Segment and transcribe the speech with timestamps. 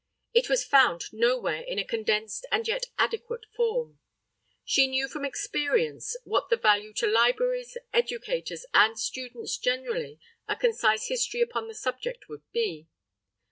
[0.33, 3.99] It was found nowhere in a condensed and yet adequate form.
[4.65, 11.05] She knew from experience what the value to libraries, educators and students generally, a concise
[11.05, 12.87] history upon the subject would be.